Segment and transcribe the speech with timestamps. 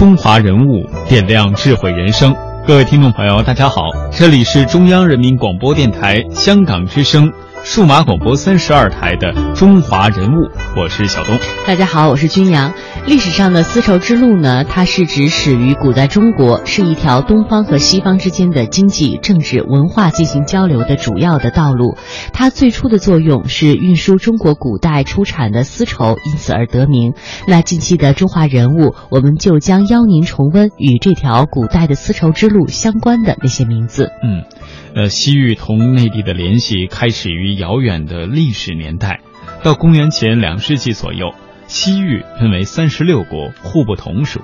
[0.00, 2.34] 中华人物，点亮智慧人生。
[2.66, 7.30] 各位听众朋友，大家好，这里是中央人民广播电台香港之声。
[7.64, 11.38] 数码广播三十二台的中华人物，我是小东。
[11.66, 12.72] 大家好，我是君阳。
[13.06, 21.96] 历史上的丝绸之路呢，它是指始于古代中国，是一条东方和西方之间的经济、政治、文化进行交流的主要的道路。
[22.32, 27.14] 它最初的作用是运输中国古代出产的丝绸，因此而得名。
[27.46, 34.10] 那近期的中华人物，我们就将邀您重温与这条古代的丝绸之路相关的那些名字。
[34.24, 34.44] 嗯。
[34.94, 39.20] 呃，西域同内地的联系开始于遥远的历史年代，
[39.62, 41.32] 到公元前两世纪左右，
[41.68, 44.40] 西域分为三十六国，互不统属。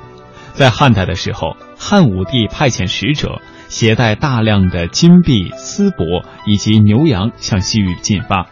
[0.52, 8.46] 在汉代的时候，汉武帝派遣使者，携带大量的金币、丝帛以及牛羊向西域进发，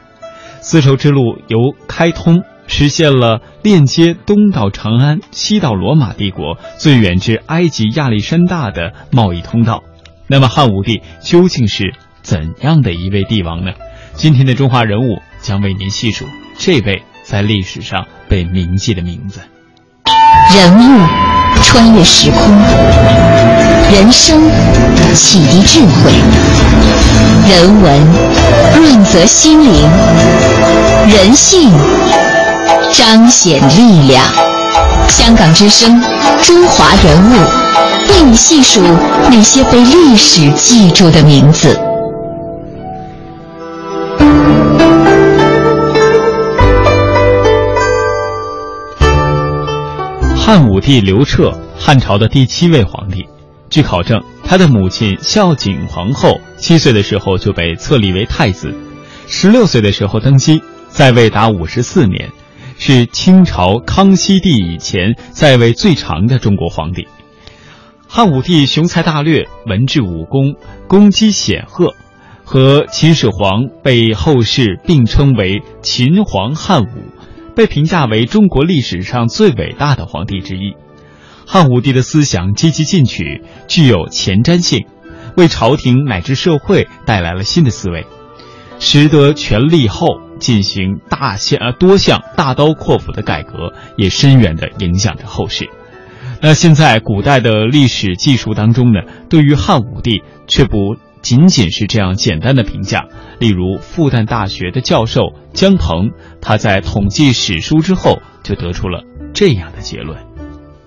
[0.61, 9.85] 丝绸之路由开通，实现了链接东到长安、西到罗马帝国、最远至埃及亚历山大的贸易通道。
[10.27, 13.73] 那么汉武帝究竟是怎样的一位帝王呢？
[14.15, 16.25] 今天的中华人物将为您细数
[16.59, 19.41] 这位在历史上被铭记的名字。
[20.55, 21.07] 人物
[21.63, 22.41] 穿越时空，
[23.93, 24.41] 人生
[25.15, 26.13] 启迪智慧，
[27.51, 28.01] 人文
[28.77, 29.91] 润泽心灵，
[31.09, 31.71] 人性
[32.93, 34.25] 彰显力量。
[35.09, 36.01] 香港之声，
[36.43, 37.84] 中华人物。
[38.09, 38.81] 为你细数
[39.31, 41.79] 那些被历史记住的名字。
[50.37, 53.27] 汉武帝刘彻，汉朝的第七位皇帝。
[53.71, 58.73] 据考证，他的母亲孝景皇后七岁的时候就被册立为太子，
[59.27, 62.31] 十六岁的时候登基，在位达五十四年，
[62.79, 67.09] 是清朝康熙帝以前在位最长的中国皇帝。
[68.17, 70.55] 汉武帝雄才大略，文治武功，
[70.87, 71.97] 功绩显赫，
[72.45, 77.11] 和秦始皇被后世并称为“秦皇汉武”，
[77.57, 80.77] 被评价为中国历史上最伟大的皇帝之一。
[81.45, 84.87] 汉武帝的思想积极进取，具有前瞻性，
[85.37, 88.07] 为朝廷乃至社会带来了新的思维，
[88.79, 95.69] 识得权力后进行大项呃多项大刀阔斧的改革，也深远地影响着后世。
[96.41, 99.01] 那现在古代的历史技术当中呢，
[99.31, 103.07] 对于汉武帝却不仅仅是这样简单的评价。
[103.39, 106.11] 例如，复旦大学的教授姜鹏，
[106.43, 109.03] 他在统计史书之后，就得出了
[109.33, 110.19] 这样的结论：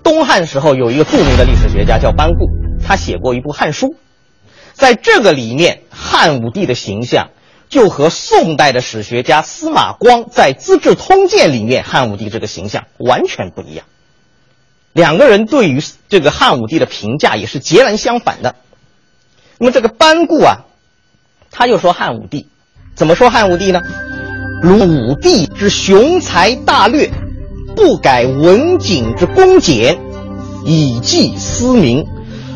[0.04, 2.46] 东汉时候有一个著名的历史学家叫班固，
[2.84, 3.86] 他写过一部《汉书》，
[4.72, 7.30] 在这个里面，汉武帝的形象
[7.68, 13.84] 就和宋代的史学家司马光在《资治通鉴》里面汉武帝这个形象完全不一样。
[14.98, 18.56] 两个人对于这个汉武帝的评价也是截然相反的。
[19.56, 20.64] 那么这个班固啊，
[21.52, 22.48] 他就说汉武帝
[22.96, 23.80] 怎么说汉武帝呢？
[24.60, 27.12] 如武帝之雄才大略，
[27.76, 30.00] 不改文景之恭俭，
[30.64, 32.04] 以济思民，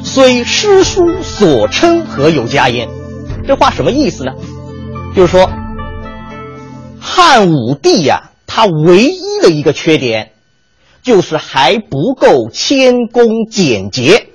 [0.03, 2.89] 虽诗书所称，何有加焉？
[3.47, 4.33] 这话什么意思呢？
[5.15, 5.49] 就是说
[7.01, 10.32] 汉武帝呀，他唯一的一个缺点。
[11.03, 14.29] 就是还不够谦恭简洁。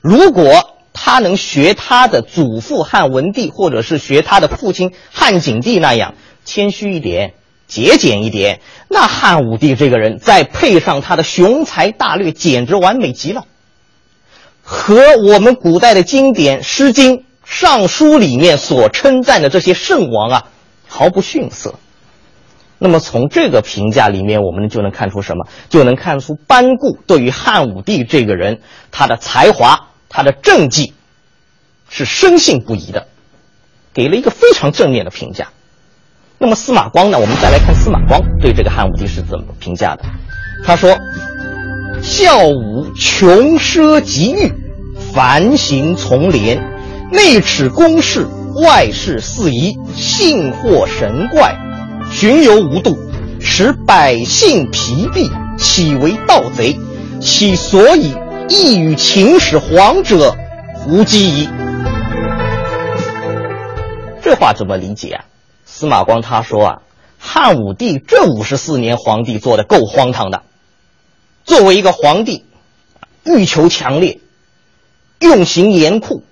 [0.00, 7.34] 如果他能学他的祖父汉文帝，或者是学他的父亲汉景帝那样谦虚一点、
[7.66, 13.44] 节俭一点，那汉武帝这个人再配上他的雄才大略，简直完美极了，
[14.62, 20.44] 和我们古代的经典《诗经》《尚书》里面所称赞的这些圣王啊，
[20.88, 21.74] 毫不逊色。
[22.82, 25.46] 那么从这个评价里面，我们就能看出什么？
[25.68, 28.60] 就能看出班固对于汉武帝这个人，
[28.90, 30.94] 他的才华、他的政绩，
[31.90, 33.06] 是深信不疑的，
[33.92, 35.48] 给了一个非常正面的评价。
[36.38, 37.18] 那么司马光呢？
[37.18, 40.04] 我们再来看司马光对这个汉武帝是怎么评价的？
[40.64, 40.98] 他说
[42.00, 44.50] ：“孝武穷奢极欲，
[45.12, 46.62] 繁行从廉，
[47.12, 48.26] 内耻公事，
[48.64, 51.54] 外事四夷，信惑神怪。”
[52.10, 52.98] 巡游无度，
[53.40, 56.78] 使百姓疲弊，岂为盗贼？
[57.20, 58.14] 其所以
[58.48, 60.36] 亦与秦始皇者
[60.88, 61.48] 无几矣。
[64.22, 65.24] 这话怎么理解啊？
[65.64, 66.82] 司马光他说啊，
[67.18, 70.42] 汉武帝这五十四年皇帝做的够荒唐的。
[71.44, 72.44] 作为一个皇帝，
[73.24, 74.20] 欲求强烈，
[75.20, 76.22] 用刑严酷，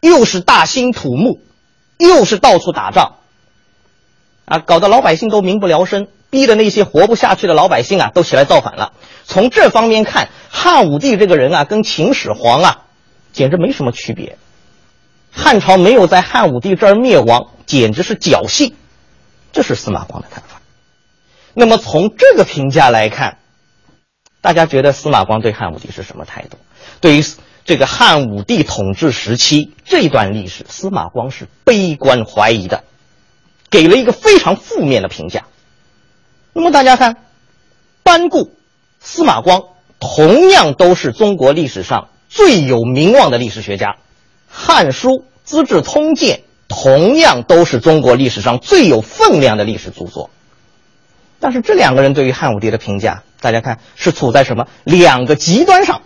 [0.00, 1.40] 又是大兴土木，
[1.98, 3.16] 又是到处打仗，
[4.44, 8.92] 啊，搞得老百姓都民不聊生，逼的那些活不下去的老百姓啊，都起来造反了。
[9.24, 12.82] 从这方面看，汉武帝这个人啊，跟秦始皇啊，
[13.32, 14.36] 简直没什么区别。
[15.32, 18.74] 汉朝没有在汉武帝这儿灭亡，简直是侥幸。
[19.52, 20.60] 这是司马光的看法。
[21.54, 23.38] 那么从这个评价来看，
[24.40, 26.58] 大家觉得司马光对汉武帝是什么态度？
[27.00, 27.24] 对于
[27.64, 32.84] 这个汉武帝统治时期这段历史，司马光是悲观怀疑的，
[33.74, 35.46] 给了一个非常负面的评价。
[36.52, 37.16] 那么大家看，
[38.04, 38.52] 班固、
[39.00, 39.64] 司马光
[39.98, 43.88] 同样都是中国历史上最有名望的历史学家，
[44.48, 45.08] 《汉书》
[45.42, 46.36] 《资治通鉴》
[46.68, 50.30] 同样都是中国历史上最有分量的历史著作。
[51.40, 53.24] 但是这两个人对于汉武帝的评价。
[53.40, 56.02] 大家看，是处在什么两个极端上？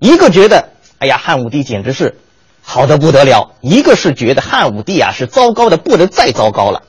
[0.00, 2.18] 一个觉得，哎呀，汉武帝简直是
[2.60, 6.82] 好的不得了；一个是觉得汉武帝啊是糟糕的不能再糟糕了。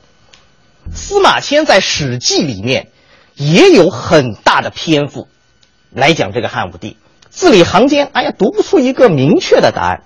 [0.92, 2.88] 司马迁在《史记》里面
[3.34, 5.28] 也有很大的篇幅
[5.90, 6.96] 来讲这个汉武帝，
[7.30, 10.02] 字里行间，哎呀，读不出一个明确的答案，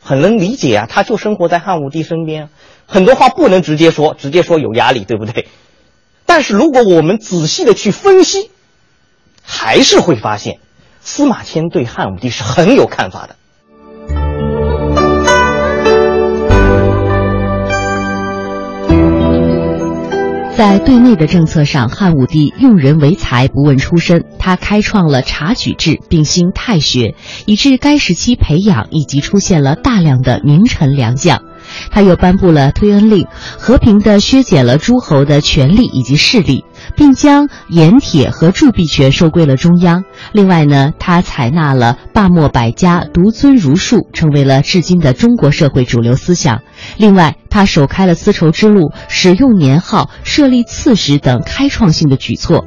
[0.00, 2.48] 很能理解啊，他就生活在汉武帝身边，
[2.86, 5.48] 很多话不能直接说，直接说有压力，对不对？
[6.26, 8.50] 但是如果我们仔细的去分析，
[9.42, 10.58] 还是会发现，
[11.00, 13.36] 司马迁对汉武帝是很有看法的。
[20.56, 24.24] 在对内的政策上，汉武帝用人为才，不问出身。
[24.38, 27.14] 他开创了察举制，并兴太学，
[27.46, 31.42] 以致该时期培养以及出现了大量的名臣良将。
[31.90, 33.26] 他又颁布了推恩令，
[33.56, 36.64] 和平地削减了诸侯的权力以及势力，
[36.96, 40.04] 并将盐铁和铸币权收归了中央。
[40.32, 46.62] 另外呢，他采纳了罢墨百家，独尊儒术，成为了至今的中国社会主流思想。
[46.96, 52.66] 另外，他首开了丝绸之路，使用年号，设立刺史等开创性的举措。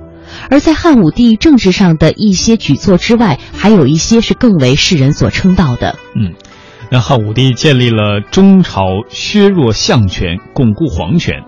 [0.50, 5.96] 而在汉武帝政治上的一些举措之外，还有一些是更为世人所称道的。
[6.16, 6.34] 嗯。
[6.92, 11.44] 那汉武帝建立了中朝，削弱相权，巩固皇权。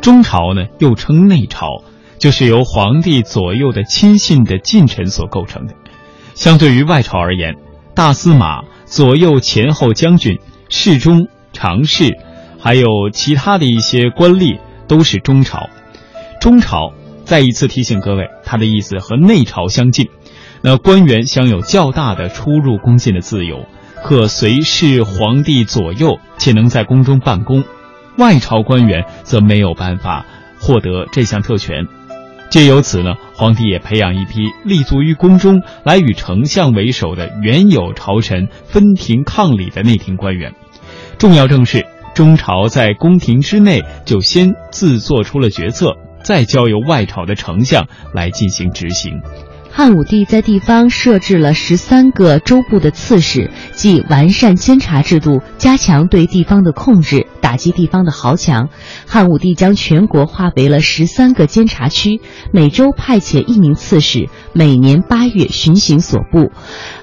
[0.00, 1.84] 中朝呢，又称内朝，
[2.22, 5.74] 就是由皇帝左右的亲信的近臣所构成的。
[6.34, 7.56] 相对于外朝而言，
[7.96, 10.38] 大司马、左右前后将军、
[10.68, 12.16] 侍中、常侍，
[12.60, 15.68] 还有其他的一些官吏，都是中朝。
[16.40, 16.92] 中朝
[17.24, 20.06] 再一次提醒各位，它的意思和内朝相近。
[20.62, 23.66] 那官员享有较大的出入宫禁的自由。
[24.04, 27.62] 可随侍皇帝左右，且能在宫中办公；
[28.16, 30.24] 外朝官员则没有办法
[30.60, 31.88] 获得这项特权。
[32.52, 40.52] 借由此呢，皇帝也培养一批立足于宫中，来与丞相为首的原有朝臣分庭抗礼的内廷官员。
[41.16, 49.22] 重要正是，中朝在宫廷之内就先自做出了决策，再交由外朝的丞相来进行执行。
[49.74, 58.68] 汉武帝在地方设置了十三个州部的刺史，即完善监察制度，加强对地方的控制，打击地方的豪强。
[59.06, 62.20] 汉武帝将全国划为了十三个监察区，
[62.52, 66.52] 每周派遣一名刺史，每年八月巡行所部，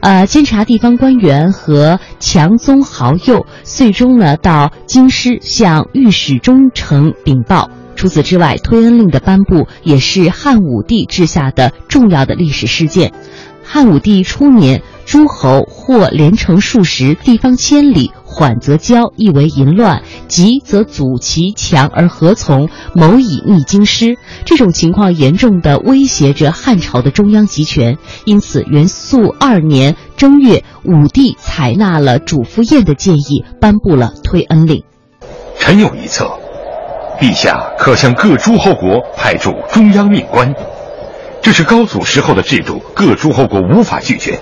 [0.01, 7.71] 呃，监察地方官员和强宗豪右，最终呢到京师向御史中丞禀报。
[7.95, 13.11] 除此之外，推恩令的颁布也是汉武帝治下的重要的历史事件。
[13.63, 24.17] 汉武帝初年，诸侯或连城数十，地方千里，缓则骄，意为淫乱；急则阻其强而何从，谋以逆京师。
[24.43, 27.99] 这种情况严重的威胁着汉朝的中央集权。
[28.25, 34.83] 因此，元肃二年正月，武帝采纳了主父偃的建议，颁布了推恩令。
[35.59, 36.39] 臣有一策。
[37.19, 40.53] 陛下可向各诸侯国派驻中央命官，
[41.41, 44.39] 这是高祖时候的制度，各诸侯国无法拒绝。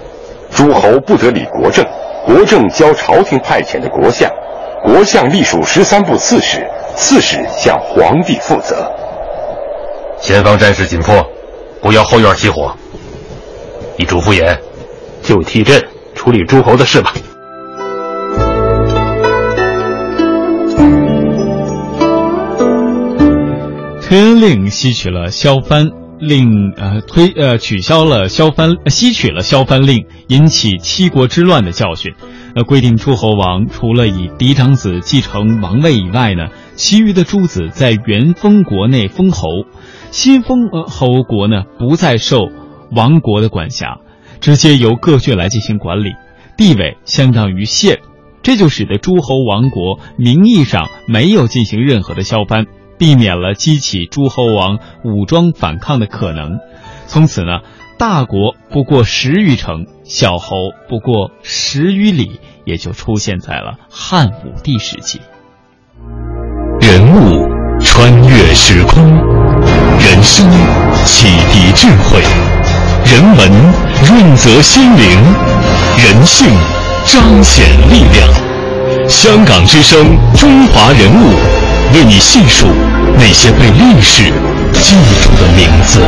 [0.52, 1.84] 诸侯不得理国政，
[2.26, 4.30] 国政交朝廷派遣的国相，
[4.84, 6.66] 国相隶属十三部刺史，
[6.96, 8.90] 刺史向皇帝负责。
[10.22, 11.26] 前方战事紧迫，
[11.82, 12.72] 不要后院起火。
[13.98, 14.58] 你嘱咐也，
[15.24, 17.14] 就替朕处理诸侯的事吧。
[24.08, 32.14] 推恩令吸取了萧藩、令呃推呃取消了削藩，吸取了削藩令引起七国之乱的教训，
[32.56, 36.46] 呃规定诸侯王除了以嫡长子继承王位以外呢，
[36.78, 39.50] 其余的诸子在原封国内封侯，
[40.10, 42.48] 新封侯国呢不再受
[42.96, 43.98] 王国的管辖，
[44.40, 46.12] 直接由各郡来进行管理，
[46.56, 48.00] 地位相当于县，
[48.42, 52.68] 这就使得诸侯王国名义上没有进行任何的削藩。
[52.98, 56.58] 避免了激起诸侯王武装反抗的可能，
[57.06, 57.60] 从此呢，
[58.00, 60.56] 大国不过十余城，小侯
[60.90, 65.22] 不过十余里，也就出现在了汉武帝时期。
[66.82, 67.48] 人物
[67.80, 69.04] 穿越时空，
[70.00, 70.50] 人生
[71.06, 72.20] 启迪智慧，
[73.06, 73.52] 人文
[74.08, 75.20] 润泽心灵，
[76.04, 76.48] 人性
[77.06, 78.28] 彰显力量。
[79.08, 81.34] 香港之声，中华人物。
[81.94, 82.68] 为你细数
[83.20, 84.24] 那些被历史
[84.74, 86.00] 记住的名字。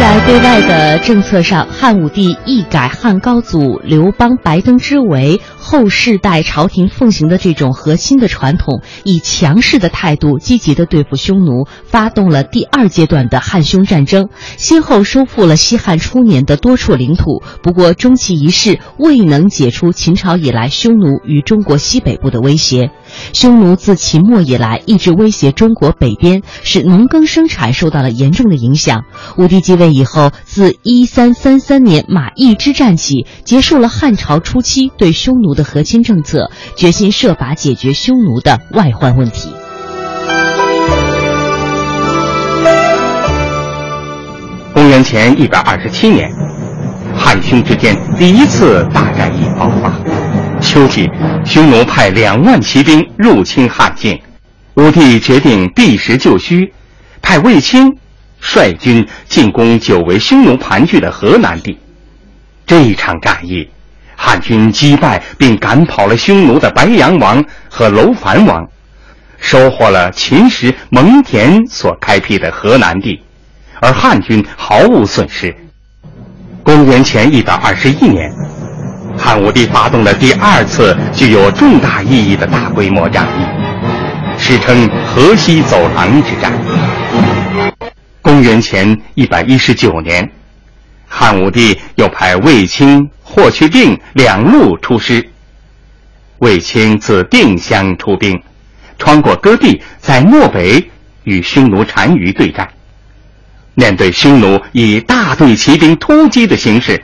[0.00, 5.40] 在对外的政策上，汉武帝一改汉高祖刘邦白登之围。
[5.70, 17.42] 后世代朝廷奉行的这种核心的传统，以强势的态度积极的对付匈奴，发动了第二阶段的汉匈战争，先后收复了西汉初年的多处领土。
[17.62, 22.90] 不过，终其一事未能解除秦朝以来匈奴与中国西北部的威胁。
[23.34, 29.04] 匈奴自秦末以来一直威胁中国北边，使农耕生产受到了严重的影响。
[29.36, 35.57] 武帝继位以后，自一三三三年马邑之战起，结束了汉朝初期对匈奴。
[35.58, 39.52] 的和亲政策，决心设法解决匈奴的外患问题。
[44.72, 46.30] 公元前一百二十七年，
[47.16, 49.92] 汉匈之间第一次大战役爆发。
[50.60, 51.10] 秋季，
[51.44, 54.16] 匈奴派两万骑兵入侵汉境，
[54.74, 56.72] 武帝决定避实就虚，
[57.20, 57.92] 派卫青
[58.38, 61.76] 率军进攻久为匈奴盘踞的河南地。
[62.64, 63.68] 这一场战役。
[64.20, 68.66] 汉军击败并赶跑了匈奴的白羊王和楼烦王，
[69.38, 73.22] 收获了秦时蒙恬所开辟的河南地，
[73.80, 75.54] 而汉军毫无损失。
[76.64, 78.28] 公元前一百二十一年，
[79.16, 86.52] 汉武帝发动了第二次具有重大意义的大规模战役，史称河西走廊之战。
[88.20, 90.28] 公元前一百一十九年。
[91.10, 95.28] 汉武帝又派卫青、霍去病两路出师。
[96.38, 98.40] 卫青自定襄出兵，
[98.98, 100.90] 穿过戈壁，在漠北
[101.24, 102.66] 与匈奴单于对战。
[103.74, 107.02] 面对匈奴以大队骑兵突击的形势，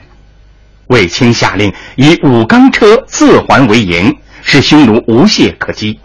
[0.87, 5.99] 卫青下令以五钢车四环为营，使匈奴无懈可击。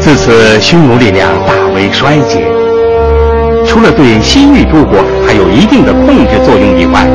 [0.00, 2.55] 自此，匈奴力量大为衰竭。
[3.76, 7.06] 除了对西域诸国还有一定的控制作用以外，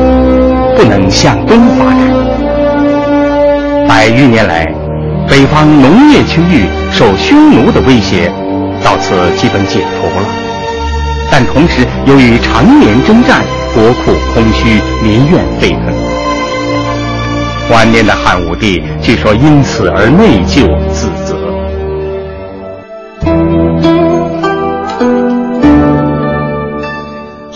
[0.76, 1.98] 不能向东发展。
[3.88, 4.72] 百余年来，
[5.28, 8.30] 北方农业区域受匈奴的威胁，
[8.84, 10.24] 到此基本解除了。
[11.32, 13.42] 但同时，由于常年征战，
[13.74, 15.92] 国库空虚，民怨沸腾。
[17.72, 20.68] 晚年的汉武帝据说因此而内疚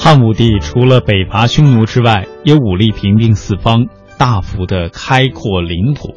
[0.06, 6.14] 汉武帝除了北伐匈奴之外，也武力平定四方，大幅的开阔领土。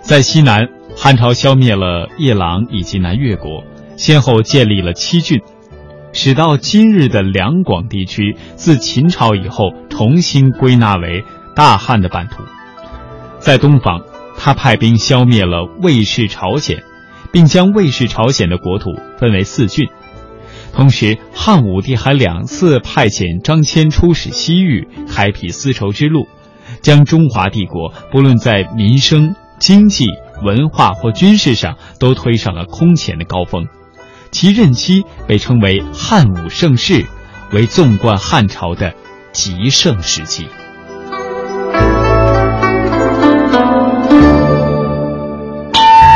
[0.00, 3.64] 在西南，汉朝消灭了夜郎以及南越国，
[3.96, 5.40] 先后建立了七郡，
[6.12, 11.24] 使到今日的两广地区自秦朝以后重新归纳为
[11.56, 12.44] 大汉的版图。
[13.40, 14.02] 在东方，
[14.38, 16.84] 他派兵消灭了魏氏朝鲜，
[17.32, 19.88] 并将魏氏朝鲜的国土分为四郡。
[20.76, 26.28] 同时，汉武帝还两次派遣张骞出使西域，开辟丝绸之路，
[26.82, 30.06] 将中华帝国不论在民生、经济、
[30.44, 33.66] 文化或军事上都推上了空前的高峰。
[34.30, 37.06] 其任期被称为汉武盛世，
[37.52, 38.92] 为纵贯汉朝的
[39.32, 40.46] 极盛时期。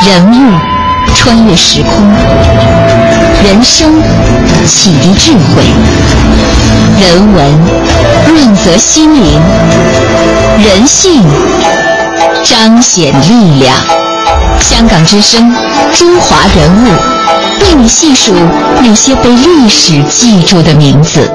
[0.07, 0.59] 人物
[1.15, 2.90] 穿越时空。
[3.43, 3.91] 人生
[4.67, 5.63] 启迪智慧，
[7.01, 7.59] 人文
[8.29, 9.41] 润泽心灵，
[10.63, 11.23] 人性
[12.45, 13.75] 彰显力量。
[14.61, 15.51] 香港之声，
[15.95, 16.89] 中华人物，
[17.63, 18.35] 为你细数
[18.83, 21.29] 那些被历史记住的名字。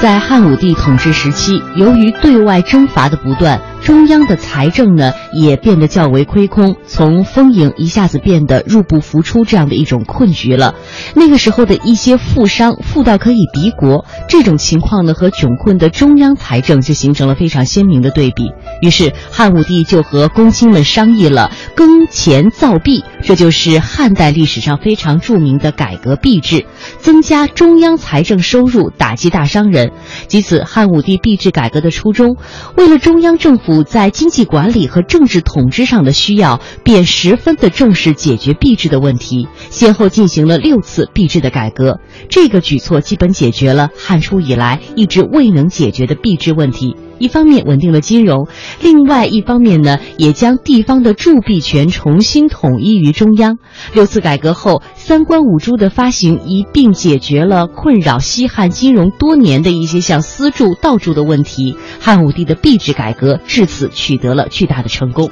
[0.00, 10.74] 在汉武帝统治时期，由于对外征伐的不断，中央的财政呢也变得较为亏空，从丰盈一下子变得入不敷出这样的一种困局了。
[11.14, 18.52] 那个时候的一些富商富到可以敌国，这种情况呢和窘困的中央财政就形成了非常鲜明的对比。
[18.80, 26.66] 于是汉武帝就和公卿们商议了耕钱造币，这就是汉代历史上非常著名的改革币制，
[26.98, 29.92] 增加中央财政收入，打击大商人。
[30.28, 32.36] 即此，汉武帝币制改革的初衷，
[32.76, 42.00] 为了中央政府在经济管理和政治统治上的需要，便十分的重视解决币制的问题，先后进行了六次币制的改革。
[42.28, 46.96] 这个举措基本解决了汉初以来一直未能解决的币制问题。
[47.24, 48.48] 一方面稳定了金融，
[48.82, 53.56] 另外一方面呢，也将地方的铸币权重新统一于中央。
[53.94, 61.78] 六次改革后，三官五铢的发行一并解决了困扰西汉金融多年的一些像私铸、盗铸的问题。
[61.98, 65.30] 汉武帝的币制改革至此取得了巨大的成功。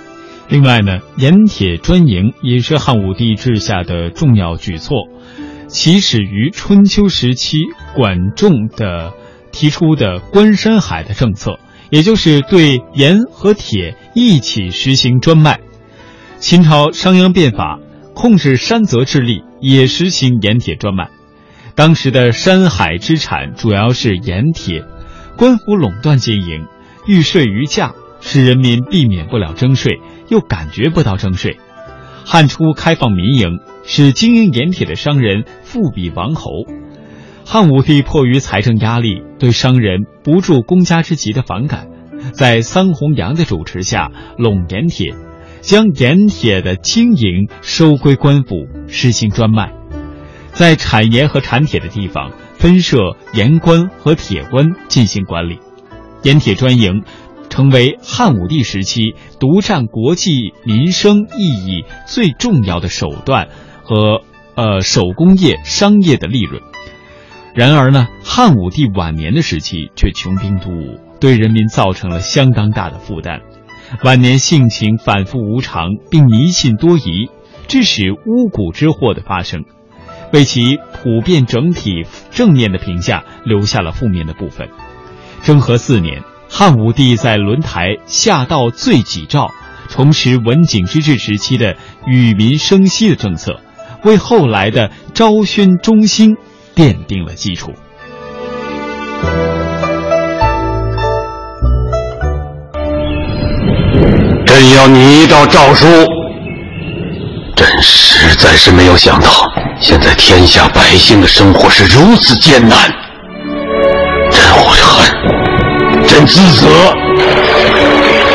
[0.49, 5.09] 另外呢，盐铁专营也是汉武帝治下的重要举措，
[5.67, 7.59] 起始于春秋时期
[7.95, 9.13] 管仲的
[9.53, 11.59] 提出的关山海的政策。
[11.93, 15.61] 也就是对盐和铁一起实行专卖。
[16.39, 17.81] 秦朝商鞅变法，
[18.15, 21.11] 控制山泽之力，也实行盐铁专卖。
[21.75, 24.87] 当时的山海之产主要是盐铁，
[25.37, 26.65] 官府垄断经营，
[27.07, 31.59] 欲税于价，使人民避免不了征税，又感觉不到征税。
[32.25, 36.51] 汉初开放民营，使经营盐铁的商人富比王侯。
[37.45, 41.89] 汉武帝迫于财政压力，对商人不助公家之急的反感，
[42.33, 45.15] 在桑弘羊的主持下，垄盐铁，
[45.61, 48.55] 将盐铁的经营收归官府，
[48.87, 49.73] 实行专卖，
[50.53, 52.97] 在产盐和产铁的地方分设
[53.35, 55.59] 盐官和铁官进行管理。
[56.23, 57.03] 盐铁专营，
[57.51, 63.49] 成为汉武帝时期独占国计民生意义最重要的手段
[63.83, 64.23] 和
[64.55, 66.63] 呃手工业商业的利润。
[67.55, 73.41] 然而呢，汉武帝晚年的时期却穷兵黩武，对人民造成了相当大的负担。
[74.03, 77.29] 晚年性情反复无常，并迷信多疑，
[77.69, 79.65] 致使巫蛊之祸的发生，
[80.33, 84.71] 为其普遍整体正面的评价留下了负面的部分。
[85.43, 89.51] 征和四年，汉武帝在轮台下道罪己诏，
[89.91, 93.61] 重拾文景之治时期的与民生息的政策，
[94.05, 96.39] 为后来的昭宣中兴。
[96.75, 97.73] 奠定了基础。
[104.47, 105.87] 朕要拟一道诏书。
[107.55, 109.31] 朕实在是没有想到，
[109.81, 112.91] 现在天下百姓的生活是如此艰难。
[114.31, 116.67] 朕悔恨，朕自责。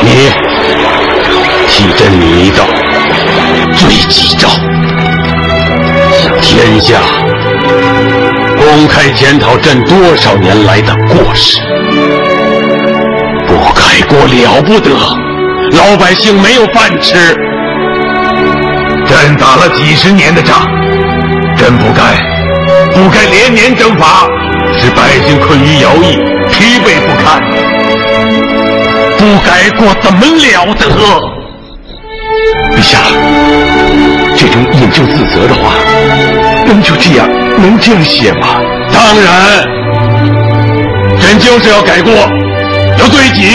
[0.00, 0.30] 你
[1.68, 2.64] 替朕拟一道
[3.74, 4.48] 罪己诏，
[6.12, 7.00] 向天下。
[8.68, 11.58] 公开检讨朕多少年来的过失，
[13.46, 14.90] 不改过了不得，
[15.72, 17.16] 老百姓没有饭吃。
[19.06, 20.66] 朕打了几十年的仗，
[21.56, 22.14] 朕不该，
[22.92, 24.28] 不该连年征伐，
[24.78, 26.16] 使百姓困于徭役，
[26.52, 27.40] 疲惫不堪。
[29.16, 30.84] 不改过怎么了得？
[32.76, 32.98] 陛下，
[34.36, 35.72] 这种引咎自责的话，
[36.68, 37.28] 能就这样？
[37.60, 38.60] 能这样写吗？
[38.92, 39.64] 当然，
[41.20, 43.48] 朕就是要改过，要对己，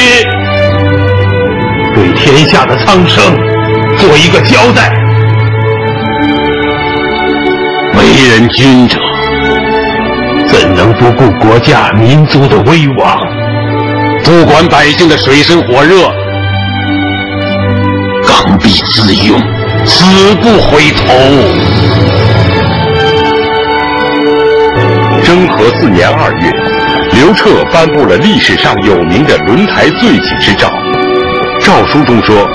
[1.95, 3.23] 对天下的苍生
[3.97, 4.91] 做一个交代。
[7.95, 8.97] 为人君者，
[10.47, 13.17] 怎能不顾国家民族的危亡，
[14.23, 16.11] 不管百姓的水深火热，
[18.27, 19.39] 刚愎自用，
[19.85, 20.03] 死
[20.41, 21.72] 不回头？
[25.23, 26.51] 征和四年二月，
[27.13, 30.69] 刘彻颁布了历史上有名的轮台罪己之诏。
[31.59, 32.47] 诏书中说：“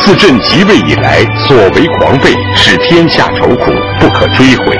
[0.00, 4.78] 自朕即位以来，所为狂悖，使天下愁苦，不可追悔。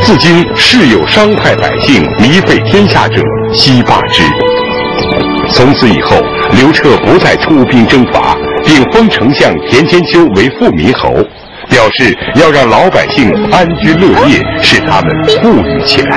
[0.00, 4.22] 自今世有伤害百姓、糜费天下者，悉罢之。”
[5.50, 6.16] 从此以后，
[6.58, 11.14] 刘彻不再出兵征伐，并封丞相田千秋为富民侯。
[11.68, 15.10] 表示要让老百姓安居乐业，使他们
[15.42, 16.16] 富裕起来。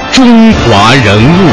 [0.13, 1.47] 中华人物。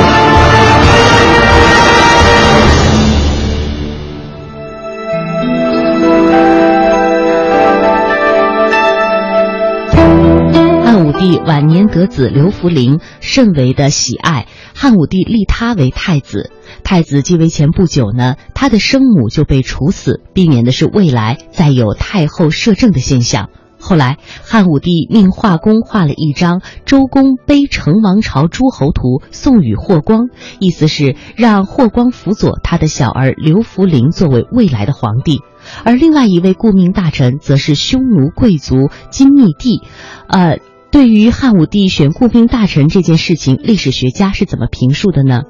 [10.85, 16.51] 汉武帝晚年得子刘弗陵甚为的喜爱，汉武帝立他为太子。
[16.83, 23.51] 太子继位前不久呢，他的生母就被处死，避免的是未来再有太后摄政的现象。
[23.89, 30.29] 后来，汉武帝命画工画了一张《周公背成王朝诸侯图》，送与霍光，
[30.61, 35.41] 意思是让霍光辅佐他的小儿刘弗陵作为未来的皇帝。
[35.85, 39.81] 而另外一位顾命大臣，则是匈奴贵族金密帝，
[40.29, 40.59] 呃。
[40.91, 45.43] 对于汉武帝选顾命大臣这件事情，历史学家是怎么评述的呢？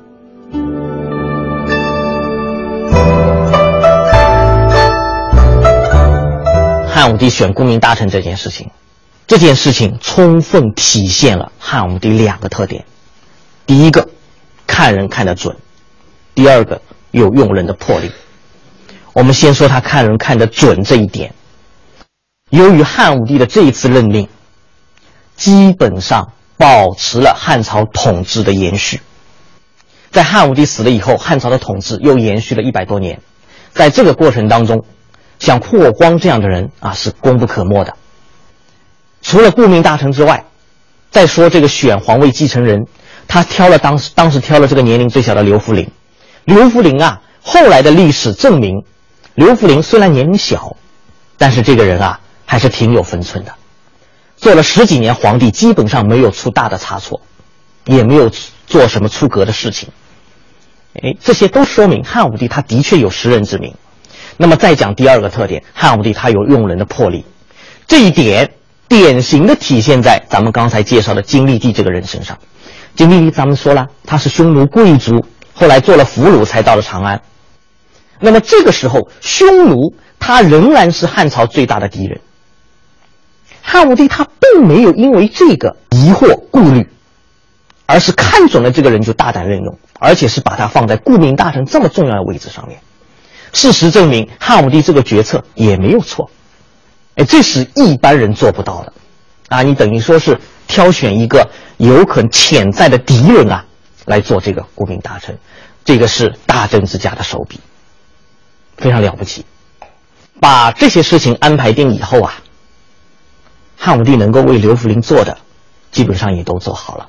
[7.00, 8.72] 汉武帝选功名大臣这件事情，
[9.28, 12.87] 这件事情充分体现了汉武帝两个特点：
[13.66, 14.08] 第一个，
[14.66, 15.54] 看人看得准；
[16.34, 16.82] 第二个，
[17.12, 18.11] 有用人的魄力。
[19.12, 21.32] 我们先说他看人看得准这一点。
[22.50, 24.28] 由于汉武帝的这一次任命。
[25.37, 29.00] 基本上保持了汉朝统治的延续。
[30.11, 33.20] 在汉武帝死了以后，汉朝的统治又延续了一百多年。
[33.72, 34.84] 在这个过程当中，
[35.38, 37.94] 像霍光这样的人啊，是功不可没的。
[39.22, 40.44] 除了顾命大臣之外，
[41.11, 42.87] 再说这个选皇位继承人，
[43.27, 45.90] 他挑了当时当时挑了这个年龄最小的刘弗陵。
[46.44, 48.85] 刘弗陵啊，后来的历史证明，
[49.35, 50.77] 刘弗陵虽然年龄小，
[51.37, 53.55] 但是这个人啊，还是挺有分寸的。
[54.37, 57.20] 做了十几年皇帝，基本上没有出大的差错，
[57.85, 58.31] 也没有
[58.66, 59.90] 做什么出格的事情。
[61.03, 63.74] 哎，这些都说明汉武帝他的确有识人之明。
[64.40, 67.27] 那么再讲第二个特点，汉武帝他有用人的魄力，
[67.88, 68.53] 这一点
[68.87, 72.38] 典型的体现在咱们刚才介绍的金历帝这个人身上。
[72.94, 77.20] 金历帝咱们说了，他是匈奴贵族，后来做了俘虏才到了长安。
[78.20, 82.20] 那么这个时候，匈奴他仍然是汉朝最大的敌人。
[83.61, 86.88] 汉武帝他并没有因为这个疑惑顾虑，
[87.87, 92.79] 而是看准了这个人就大胆任用，而且是把他放在顾命大臣这么重要的位置上面。
[93.52, 96.30] 事实证明，汉武帝这个决策也没有错。
[97.16, 98.92] 哎，这是一般人做不到的，
[99.48, 103.64] 啊，你等于说是挑选一个有可能潜在的敌人啊
[104.04, 105.38] 来做这个国民大臣，
[105.84, 107.61] 这个是大政治家的手笔，
[108.76, 109.44] 非常了不起。
[110.40, 112.34] 把这些事情安排定以后啊。
[113.80, 115.38] 汉武帝能够为刘弗陵做的，
[115.92, 117.08] 基本上也都做好了。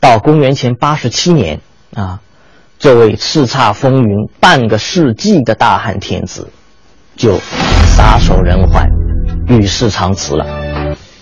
[0.00, 1.60] 到公元前八十七年
[1.94, 2.20] 啊，
[2.82, 6.48] 这位叱咤风云半个世纪的大汉天子，
[7.14, 7.38] 就
[7.96, 8.90] 撒手人寰，
[9.46, 10.44] 与世长辞了。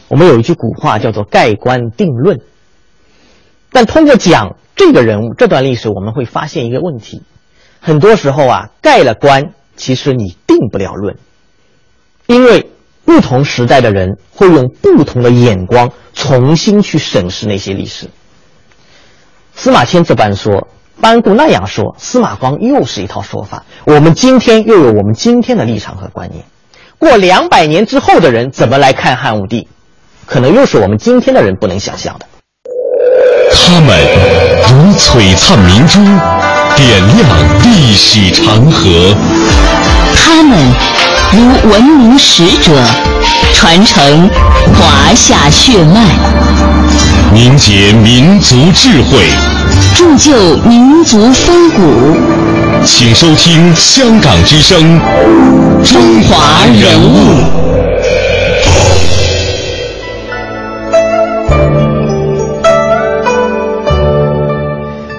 [0.08, 2.40] 我们有一句古话叫做“盖棺定论”，
[3.72, 7.20] 但通过讲这个人物这段历史，我们会发现一个问题：
[7.78, 11.18] 很多时候啊，盖了棺，其实你定不了论，
[12.26, 12.70] 因为。
[13.02, 18.08] 不同时代的人会用不同的眼光重新去审视那些历史。
[19.52, 20.68] 司马迁这般说，
[21.00, 23.64] 班固那样说，司马光又是一套说法。
[23.84, 26.44] 我们今天又有我们今天的立场和观念。
[26.98, 29.68] 过两百年之后的人怎么来看汉武帝，
[30.26, 32.26] 可能又是我们今天的人不能想象的。
[33.52, 33.98] 他们
[34.68, 35.98] 如璀璨明珠，
[36.76, 37.28] 点亮
[37.64, 39.14] 历史长河。
[40.14, 40.56] 他们。
[41.32, 42.72] 如文明使者，
[43.54, 44.28] 传承
[44.74, 46.04] 华夏血脉，
[47.32, 49.28] 凝结民族智慧，
[49.94, 51.82] 铸就民族风骨。
[52.84, 54.78] 请收听《香港之声》
[55.84, 57.70] 中华人物。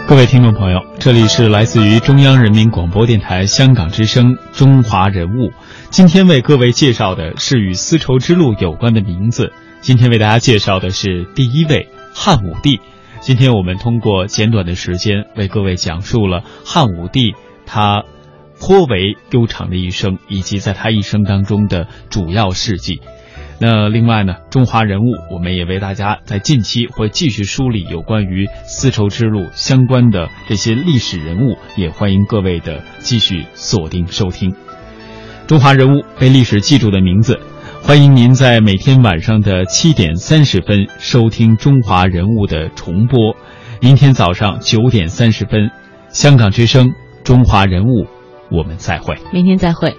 [0.08, 5.52] 各位听众朋友，这里是来自于中央人民广播电台《香港之声》中华人物。
[5.90, 9.54] 今天为各位介绍的是与丝绸之路有关的名字。
[9.80, 12.82] 今天为大家介绍的是第一位汉武帝。
[13.22, 17.36] 今天我们通过简短的时间为各位讲述了汉武帝
[17.68, 18.04] 他
[18.60, 23.00] 颇为悠长的一生，以及在他一生当中的主要事迹。
[23.60, 34.56] 那另外呢，中华人物我们也为大家在近期会继续梳理有关于丝绸之路相关的这些历史人物，也欢迎各位的继续锁定收听。
[35.46, 37.40] 中华人物被历史记住的名字，
[37.84, 43.36] 欢迎您在每天晚上的七点三十分收听《中华人物》的重播。
[43.82, 45.70] 明天早上九点三十分，
[46.10, 46.88] 香港之声
[47.24, 48.06] 《中华人物》，
[48.50, 49.18] 我们再会。
[49.34, 49.94] 明天再会。